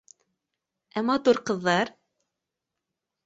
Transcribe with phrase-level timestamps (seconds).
[1.01, 1.91] —Ә матур ҡыҙҙар?